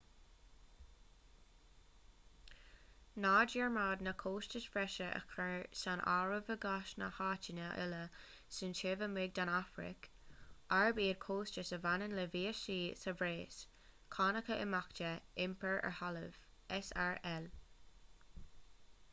[3.25, 7.99] ná dearmad na costais bhreise a chur san áireamh i gcás na háiteanna uile
[8.57, 10.09] sin taobh amuigh den afraic
[10.79, 13.61] arb iad costais a bhaineann le víosaí sa bhreis
[14.19, 15.15] cánacha imeachta
[15.47, 16.43] iompar ar thalamh
[16.83, 17.49] srl